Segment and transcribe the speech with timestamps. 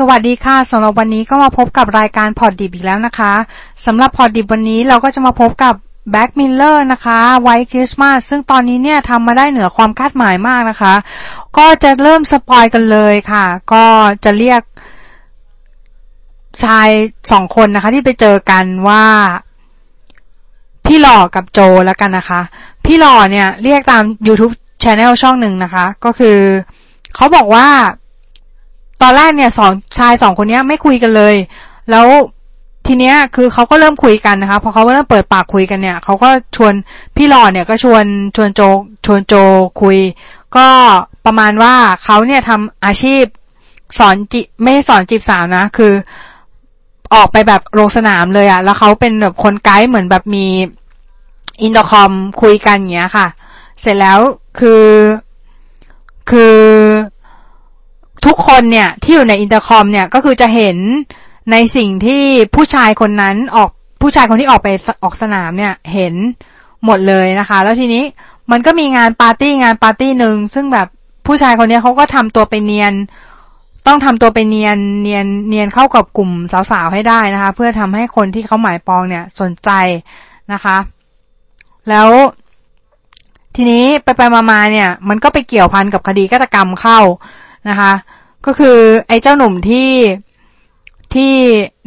[0.00, 3.32] สวัสดีค่ะสำหรับวันนี้ก็มาพบกับรายการพอดดิบอีกแล้วนะคะ
[3.86, 5.74] สำหรับพอดดิบวันนี้เราก็จะมาพบกับ
[6.10, 10.94] Black Mirror นะคะ White Christmas ซึ่งตอนนี้เนี่ยทำมาได้เหนือความคาดหมายมากนะคะ
[11.58, 13.84] ก็จะเริ่ม spoil กันเลยค่ะ ก็
[14.24, 14.62] จะเรียก
[16.62, 16.88] ชาย
[17.32, 19.04] สองคนนะคะ ที่ไปเจอกันว่า
[20.86, 22.40] พี่หล่อกับโจแล้วกันนะคะ
[22.84, 26.38] พี่หล่อเนี่ยเรียกตาม YouTube Channel ช่องหนึ่งนะคะ ก็คือ
[27.14, 27.68] เขาบอกว่า
[29.02, 31.34] ตอนแรกเนี่ยสองชายสองคนนี้ไม่คุยกันเลย
[31.90, 32.06] แล้ว
[32.86, 36.72] ทีเนี้ยคือเขาก็เริ่มคุยกันนะคะพอเขาเริ่มเปิดปากคุยกันเนี่ยเขาก็ชวน
[37.16, 38.04] พี่หล่อเนี่ยก็ชวน
[38.36, 38.60] ชวนโจ
[39.06, 39.34] ชวนโจ
[39.82, 39.98] คุย
[40.56, 40.66] ก็
[41.26, 43.24] ประมาณว่าเขาเนี่ยทำอาชีพ
[43.98, 45.92] สอนจิไม่สอนจีบสาวนะ คือ
[47.14, 50.46] ออกไปแบบลงสนามเลยอะแล้วเขาเป็นแบบคนไกด์เหมือนแบบมี
[51.62, 53.26] อินเตอร์คอมคุยกันอย่างเงี้ยค่ะ
[53.80, 54.18] เสร็จแล้ว
[54.58, 54.84] คือ
[56.30, 56.56] คือ
[58.26, 60.76] ทุกคนเนี่ยที่อยู่ในอินเตอร์คอมเนี่ยก็คือจะเห็น
[61.52, 62.22] ในสิ่งที่
[62.54, 63.70] ผู้ชายคนนั้นออก
[64.02, 64.68] ผู้ชายคนที่ออกไป
[65.02, 66.14] ออกสนามเนี่ยเห็น
[66.84, 68.02] หมดเลยนะคะ แล้วทีนี้
[68.50, 70.88] มันก็มีงานปาร์ตี้งานปาร์ตี้หนึ่งซึ่งแบบ
[71.26, 72.92] ผู้ชายคนนี้เขาก็ทำตัวไปเนียน
[73.86, 76.30] ต้องทำตัวไปเนียนเนียนเนียนเข้ากับกลุ่ม
[76.70, 79.70] สาวๆให้ได้นะคะ เพื่อทำให้คนที่เขาหมายปองเนี่ยสนใจ
[80.52, 80.76] นะคะ
[81.88, 82.08] แล้ว
[83.56, 86.98] ทีนี้ไปไปมาๆเนี่ย มันก็ไปเกี่ยวพันกับคดีฆาตกรรมเข้า
[87.68, 87.92] นะคะ
[88.46, 88.78] ก็คือ
[89.08, 89.90] ไอ้เจ้าหนุ่มที่
[91.14, 91.32] ที่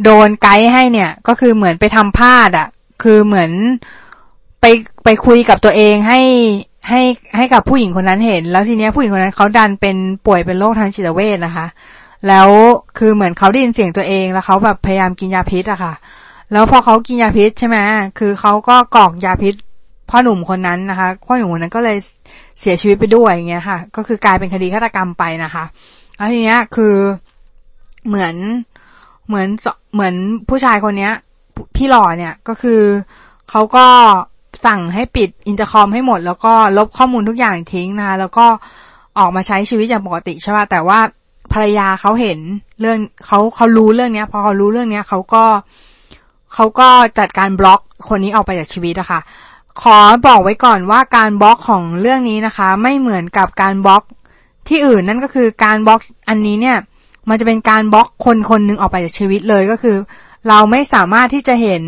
[0.04, 2.68] โดนไกด์ให้เนี่ย ก็คือเหมือนไปทำพลาดอะ่ะ
[3.04, 3.52] คือเหมือน
[4.62, 4.66] ไป
[5.04, 6.22] ไปคุยกับตัวเองให้
[6.90, 7.02] ให้
[7.36, 11.68] ให้กับผู้หญิงคนนั้นเห็น แล้วทีเนี้ยผู้หญิงคนนั้นเขาดันเป็นป่วยเป็นโรคทางจิตเวชนะคะ
[12.28, 12.50] แล้ว
[12.98, 15.94] คือเหมือนเขาได้ยินเสียงตัวเองแล้วเขาแบบพยายามกินยาพิษอะค่ะ
[16.52, 17.78] แล้วพอเขากินยาพิษใช่ไหม
[18.20, 19.56] คือเขาก็กรอกยาพิษ
[20.10, 21.98] พ่อหนุ่มคนนั้นนะคะพ่อหนุ่มคนนั้นก็เลย
[22.60, 25.64] เสียชีวิตไปด้วยอย่างเงี้ยค่ะ ก็คือกลายเป็นคดีฆาตกรรมไปนะคะ
[26.18, 26.96] แล้วทีเนี้ยคือ
[28.08, 28.36] เหมือน
[29.28, 29.48] เหมือน
[29.94, 30.16] เหมือน
[30.50, 31.14] ผู้ชายคนเนี้ย
[31.76, 32.82] พี่หล่อเนี่ยก็คือ
[33.50, 33.86] เขาก็
[34.66, 38.46] สั่งให้ปิดอินเตอร์คอมให้หมด แล้วก็ลบข้อมูลทุกอย่างทิ้งนะคะแล้วก็
[39.20, 41.00] ออกมาใช้ชีวิตอย่างปกติใช่ป่ะแต่ว่า
[41.54, 42.40] ภรรยาเขาเห็น
[42.80, 45.44] เรื่องเขาเขารู้เรื่องเนี้ย พอเขารู้เรื่องเนี้ยเขาก็
[46.54, 46.88] เขาก็
[47.20, 49.20] จัดการบล็อกคนนี้ออกไปจากชีวิตอะคะ่ะ
[49.82, 49.98] ขอ
[50.28, 54.04] บอกไว้ก่อนว่าการบล็อกของเรื่องนี้นะคะ ไม่เหมือนกับการบล็อก
[54.68, 56.78] ที่อื่นนั่นก็คือการบล็อกอันนี้เนี่ย
[57.30, 59.98] มันจะเป็นการบล็อกคนคนหนึ่งออกไปจากชีวิตเลยก็คือ
[60.48, 61.84] เราไม่สามารถที่จะเห็น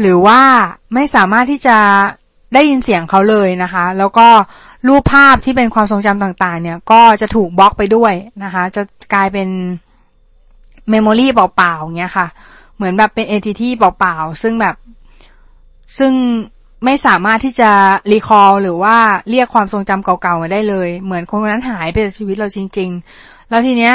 [0.00, 0.40] หรือว่า
[0.94, 1.78] ไม่สามารถที่จะ
[2.54, 4.28] ได้ยินเสียงเขาเลยนะคะ แล้วก็
[4.88, 8.12] รูปภาพที่เป็นความทรงจำต่างๆ เนี่ย ก็จะถูกบล็อกไปด้วย
[8.44, 8.82] นะคะ จะ
[9.14, 9.48] กลายเป็น
[10.90, 12.26] memory เปล่าๆเงี้ยค่ะ
[12.76, 14.74] เหมือนแบบเป็นเอทีที่เปล่าๆ ซึ่งแบบ
[15.98, 16.12] ซึ่ง
[16.84, 17.70] ไม่สามารถที่จะ
[18.12, 18.96] recall หรือว่า
[19.30, 23.94] เรียกความทรงจำเก่าๆมาได้เลย เหมือนคนคนนั้นหายไปจากชีวิตเราจริง ๆ แล้วทีเนี้ย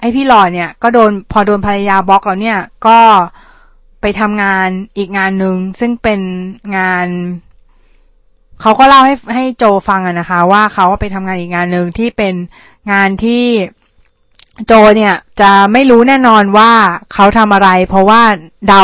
[0.00, 2.98] ไอพี่หล่อเนี่ยก็โดนพอโดนภรรยาบล็อกแล้วเนี่ย ก็
[4.00, 6.20] ไปทำงานอีกงานหนึ่งซึ่งเป็น
[6.76, 7.08] งาน
[8.60, 12.34] เขาก็เล่าให้ให้โจฟังอะนะคะ ว่าเขาไปทำงานอีกงานหนึ่งที่เป็น
[12.92, 13.44] งานที่
[14.66, 16.72] โจเนี่ยจะไม่รู้แน่นอนว่า
[17.12, 18.22] เขาทำอะไร เพราะว่า
[18.68, 18.82] เดา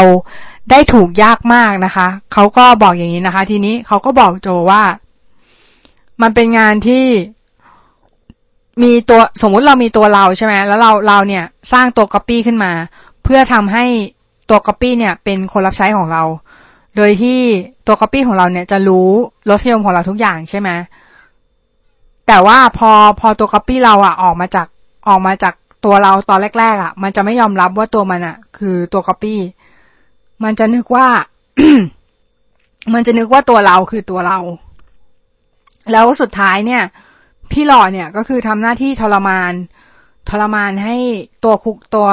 [0.71, 4.83] ได้ถูกยากมากนะคะ เขาก็บอกอย่างนี้นะคะ ทีนี้เขาก็บอกโจว่า
[6.23, 7.05] มันเป็นงานที่
[8.83, 12.73] มีตัวสมมุติเรามีตัวเราใช่ไหมแล้วเราเราเนี่ยสร้างตัวก๊อปปี้ขึ้นมา
[13.23, 13.85] เพื่อทำให้
[14.51, 16.23] ตัวก๊อปปี้เนี่ย เป็นคนรับใช้ของเรา
[16.97, 17.41] โดยที่
[17.87, 19.09] ตัวก๊อปปี้ของเราเนี่ยจะรู้
[19.51, 20.71] รสนิยมของเราทุกอย่างใช่ไหม
[22.27, 24.67] แต่ว่าพอพอตัวก๊อปปี้เราอะออกมาจาก
[25.09, 29.41] ออกมาจาก ตัวเราตอนแรกๆอะ มันจะไม่ยอมรับว่าตัวมันอะ คือตัวก๊อปปี้
[30.45, 31.07] มันจะนึกว่า
[32.95, 34.39] มันจะนึกว่าตัวเราคือตัวเรา
[35.93, 36.83] แล้วสุดท้ายเนี่ย
[37.51, 39.53] พี่หล่อเนี่ยก็คือทำหน้าที่ทรมาน
[40.29, 40.97] ทรมานให้
[41.45, 42.09] ตัวคุกตัว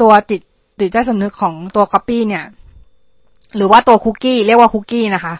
[0.00, 0.40] ตัวติด
[0.80, 2.44] ติดใจสำนึกของตัวก๊อปปี้เนี่ย
[3.56, 5.34] หรือว่าตัวคุกกี้เรียกว่าคุกกี้นะคะ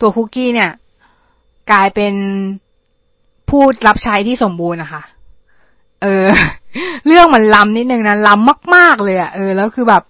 [0.00, 0.70] ตัวคุกกี้เนี่ย
[1.70, 2.14] กลายเป็น
[3.48, 5.02] ผู้รับใช้ที่สมบูรณ์นะคะ
[6.02, 6.26] เออ
[7.06, 10.02] เรื่องมันล้ำนิดนึงนะล้ำมากๆเลยอะเออแล้วคือแบบ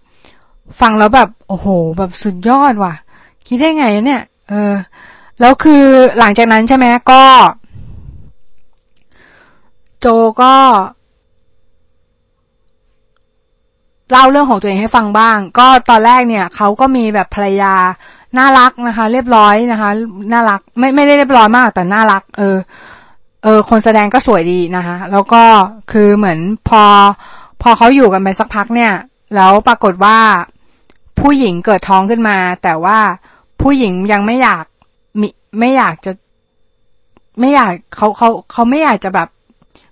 [0.81, 1.67] ฟังแล้วแบบ โอ้โห
[1.99, 2.95] แบบสุดยอดว่ะ
[3.47, 4.73] คิดได้ไงเนี่ย เออ
[5.41, 5.85] แล้วคือ
[6.19, 7.23] หลังจากนั้นใช่ไหมก็
[10.01, 10.07] โจ
[10.43, 10.55] ก็
[14.11, 17.75] เล่าเรื่องของตัวเองให้ฟังบ้าง ก็ตอนแรกเนี่ยเขาก็มีแบบภรรยา
[18.39, 19.91] น่ารักนะคะ เรียบร้อยนะคะ
[20.33, 22.57] น่ารัก ไม่ไม่ได้เรียบร้อยมากแต่น่ารัก เออ
[23.43, 25.43] เออคนแสดงก็สวยดีนะคะ แล้วก็
[25.93, 26.39] คือเหมือน
[26.69, 26.83] พอ
[27.63, 28.93] พอเขาอยู่กันไปสักพักเนี่ย
[29.35, 30.19] แล้วปรากฏว่า
[31.21, 32.99] ผู้หญิงเกิดท้องขึ้นมา แต่ว่า
[33.63, 34.65] ผู้หญิงยังไม่อยาก
[35.21, 35.29] มี
[35.59, 36.13] ไม่อยากจะ
[37.41, 39.29] ไม่อยากเขาเขาเขาไม่อยากจะแบบ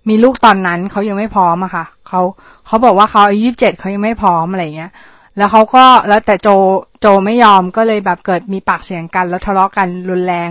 [0.08, 2.20] มีลูกตอนนั้นเขายังไม่พร้อมอะค่ะเขา
[2.67, 4.93] เขาบอกว่าเขาอายุยี่สิบเจ็ดเขายังไม่พร้อมอะไรเงี้ย
[5.37, 6.49] แล้วเขาก็แล้วแต่โจ
[7.00, 10.50] โจไม่ยอมก็เลยแบบเกิดมีปากเสียงกัน แล้วทะเลาะกันรุนแรง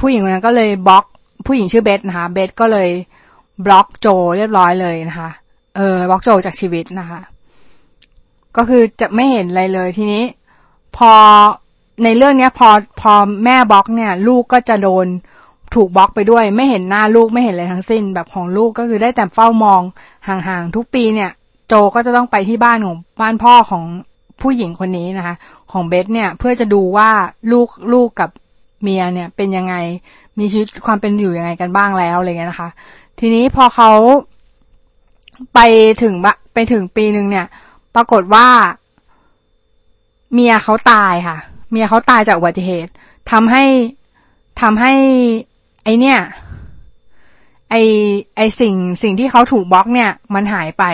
[0.00, 1.04] ผู้หญิงคนนั้นก็เลยบล็อก
[1.46, 2.88] ผู้หญิงชื่อเบสนะคะ เบสก็เลย
[3.66, 4.06] บล็อกโจ
[4.36, 5.30] เรียบร้อยเลยนะคะ
[5.76, 7.20] เออบล็อกโจจากชีวิตนะคะ
[8.56, 10.24] ก็คือจะไม่เห็นอะไรเลยทีนี้
[10.96, 11.12] พอ
[12.04, 12.68] ในเรื่องเนี้ย พอ
[13.00, 13.12] พอ
[13.44, 15.06] แม่บล็อกเนี่ย ลูกก็จะโดน
[15.74, 19.80] ถูกบล็อกไปด้วย ไม่เห็นหน้าลูกไม่เห็นอะไรทั้งสิ้น แบบของลูกก็คือได้แต่เฝ้ามอง
[20.28, 21.30] ห่างๆทุกปีเนี่ย
[21.68, 23.84] โจก็จะต้องไปที่บ้านของบ้านพ่อของ
[24.40, 25.34] ผู้หญิงคนนี้นะคะ
[25.72, 27.10] ของเบสเนี่ยเพื่อจะดูว่า
[27.52, 28.30] ลูกลูกกับ
[28.82, 29.74] เมียเนี่ยเป็นยังไง
[30.38, 32.70] มีชีวิตความเป็นอยู่ยังไงกันบ้างแล้วอะไรเงี้ยนะคะ
[33.18, 33.90] ทีนี้พอเขา
[35.54, 35.60] ไป
[36.02, 37.46] ถึงบะไปถึงปีหนึ่งเนี่ย
[37.94, 38.48] ปรากฏว่า
[40.32, 41.36] เมียเขาตายค่ะ
[41.70, 42.92] เมียเขาตายจากอุบัติเหตุ
[43.30, 43.64] ทำให้
[44.60, 44.92] ทำให้
[45.84, 46.18] ไอเนี่ย
[47.70, 47.74] ไอ
[48.36, 50.84] ไอสิ่งสิ่งที่เขาถูกบล็อกเนี่ย มันหายไป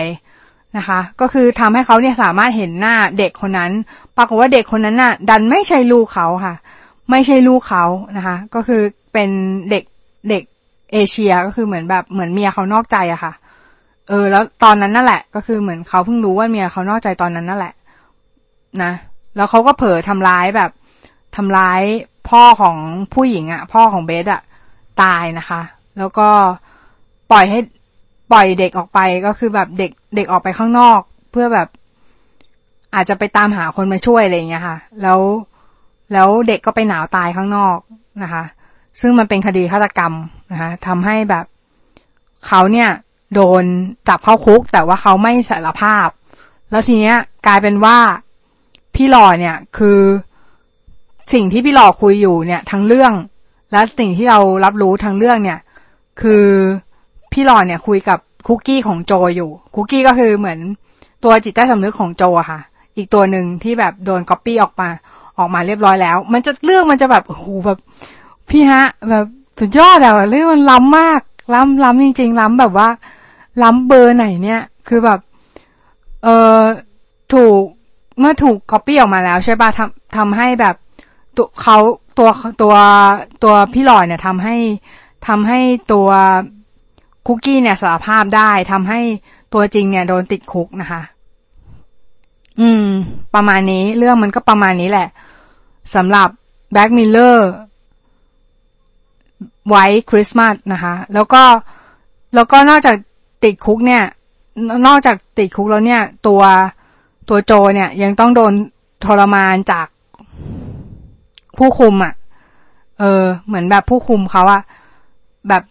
[0.77, 3.71] นะคะ ก็คือทำให้เขาเนี่ยสามารถเห็นหน้าเด็กคนนั้น
[4.17, 6.55] ปรากฏว่าเด็กคนนั้นน่ะ ดันไม่ใช่ลูกเขาค่ะ
[7.09, 7.85] ไม่ใช่ลูกเขา
[8.17, 8.81] นะคะ ก็คือ
[9.13, 9.29] เป็น
[9.69, 9.83] เด็ก
[10.29, 10.43] เด็ก
[10.93, 13.33] เอเชียก็คือเหมือนแบบเหมือนเมียเขานอกใจอะค่ะ
[14.09, 17.73] เออ แล้วตอนนั้นนั่นแหละ ก็คือเหมือนเขาเพิ่งรู้ว่าเมียเขานอกใจตอนนั้นนั่นแหละ
[18.83, 18.91] นะ
[19.35, 20.71] แล้วเขาก็เผลอทำร้ายแบบ
[21.35, 21.81] ทำร้าย
[22.29, 22.77] พ่อของ
[23.13, 24.41] ผู้หญิงอะพ่อของเบสอะ
[25.01, 25.61] ตายนะคะ
[25.97, 26.29] แล้วก็
[27.31, 27.59] ปล่อยให้
[28.31, 30.99] ปล่อยเด็กออกไปก็คือแบบเด็กเด็กออกไปข้างนอก
[31.31, 31.67] เพื่อแบบ
[32.95, 35.19] อาจจะไปตามหาคนมาช่วยอะไรอย่างเงี้ยค่ะ แล้ว
[36.13, 37.77] แล้วเด็กก็ไปหนาวตายข้างนอก
[38.23, 38.43] นะคะ
[39.01, 40.13] ซึ่งมันเป็นคดีฆาตกรรม
[40.51, 41.45] นะคะทำให้แบบ
[42.47, 42.89] เขาเนี่ย
[43.33, 43.63] โดน
[44.07, 46.07] จับเข้าคุก แต่ว่าเขาไม่สารภาพ
[46.71, 47.15] แล้วทีเนี้ย
[47.47, 47.97] กลายเป็นว่า
[48.95, 49.99] พี่หล่อเนี่ยคือ
[51.33, 53.13] สิ่งที่พี่หล่อคุยอยู่เนี่ยทั้งเรื่อง
[53.71, 55.59] และสิ่งที่เรารับรู้ทั้งเรื่องเนี่ย
[56.21, 56.45] คือ
[57.31, 60.59] พี่หล่อเนี่ยคุยกับคุกกี้ของโจอยู่ คุกกี้ก็คือเหมือน
[61.23, 62.59] ตัวจิตใต้สำนึกของโจค่ะ
[62.97, 64.89] อีกตัวหนึ่งที่แบบโดนก๊อปปี้ออกมา
[65.37, 67.79] ออกมาเรียบร้อยแล้ว มันจะเรื่องมันจะแบบโอ้โหแบบ
[68.49, 69.25] พี่ฮะ แบบ
[69.59, 71.21] สุดยอดอะเรื่องมันล้ำมาก
[71.53, 72.89] ล้ำล้ำจริง ๆ ล้ำแบบว่า
[73.63, 75.19] ล้ำเบอร์ไหนเนี่ย คือแบบ
[76.23, 76.59] เออ
[77.33, 77.61] ถูก
[78.19, 80.75] เมื่อถูกก๊อปปี้ออกมาแล้วใช่ป่ะทำทำให้แบบ
[81.37, 81.77] ตัวเขา
[82.17, 82.29] ตัว
[82.61, 82.75] ตัว
[83.43, 84.55] ตัวพี่หล่อเนี่ยทำให้
[85.27, 85.59] ทำให้
[85.91, 86.09] ตัว
[87.27, 88.99] คุกกี้เนี่ยสารภาพได้ทำให้
[89.53, 91.01] ตัวจริงเนี่ยโดนติดคุกนะคะ
[92.59, 92.85] อืม
[93.35, 95.07] ประมาณนี้ เรื่องมันก็ประมาณนี้แหละ
[95.95, 96.27] สำหรับ
[96.73, 97.49] Black Mirror White
[99.69, 101.43] Christmas นะคะ แล้วก็
[102.35, 102.95] แล้วก็นอกจาก
[103.43, 104.03] ติดคุกเนี่ย
[104.87, 106.41] นอกจากติดคุกแล้วเนี่ย ตัว
[107.29, 108.53] ตัวโจเนี่ย ยังต้องโดน
[109.05, 109.87] ทรมานจาก
[111.57, 112.13] ผู้คุมอะค่ะ
[112.99, 114.61] เออ เหมือนแบบผู้คุมเขาอะ
[115.49, 115.63] แบบ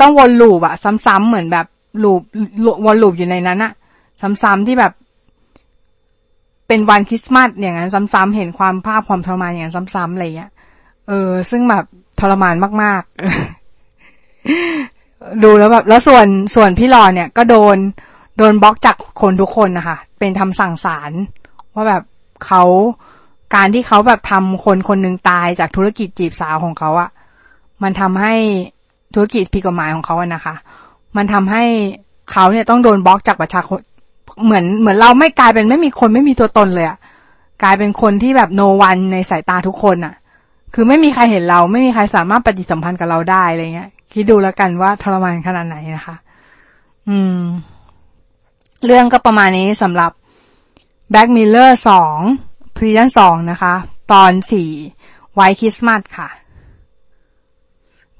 [0.00, 0.74] ต้องวนลูปอะ
[1.06, 1.66] ซ้ำๆเหมือนแบบ
[2.02, 2.20] ลูป
[2.84, 3.72] วนลูปอยู่ในนั้นอะ
[4.20, 4.92] ซ้ำๆที่แบบ
[6.68, 10.50] เป็นวันคริสต์มาสอย่างนั้นซ้ำๆเห็นความภาพความทรมานอย่างนั้นซ้ำๆอะไรเงี้ย
[11.08, 11.84] เออ ซึ่งแบบ
[12.20, 13.12] ทรมานมากๆ
[15.42, 17.76] ดูแล้วแบบ แล้วส่วนส่วนพี่หลอเนี่ย ก็โดน
[18.36, 21.10] โดนบล็อกจากคนทุกคนนะคะเป็นทำสั่งสาร
[21.74, 22.02] ว่าแบบ
[22.46, 22.62] เขา
[23.54, 27.10] การที่เขาแบบทำคนคนหนึ่งตายจากธุรกิจจีบสาวของเขาอะ
[27.82, 28.34] มันทำให้
[29.14, 30.54] ธุรกิจผิดกฎหมายของเขาอะนะคะ
[31.16, 31.64] มันทำให้
[32.32, 33.80] เขาเนี่ยต้องโดนบล็อกจากประชาชน
[34.44, 36.98] เหมือนเหมือนเราไม่กลายเป็นไม่มีคนไม่มีตัวตนเลยอะ
[37.62, 40.14] กลายเป็นคนที่แบบโนวันในสายตาทุกคนอะ
[40.74, 46.16] คือไม่มีใครเห็นเรา ไม่มีใครสามารถปฏิสัมพันธ์กับเราได้อะไรเงี้ย คิดดูแล้วกันว่าทรมานขนาดไหนนะคะ
[47.08, 47.40] อืม
[48.84, 50.10] เรื่องก็ประมาณนี้สำหรับ
[51.12, 52.16] Black Mirror สอง
[52.76, 53.74] season สองนะคะ
[54.12, 54.70] ตอนสี่
[55.34, 56.28] White Christmas ค่ะ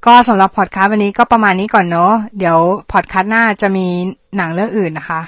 [0.06, 2.58] ก็สำหรับพอดคาสต์วันนี้ก็ประมาณนี้ก่อนเนาะเดี๋ยว
[2.92, 3.87] พอดคาสต์หน้าจะมี
[4.37, 5.20] หนังเรื่องอื่นนะคะ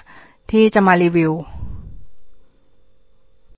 [0.50, 1.32] ที่จะมารีวิว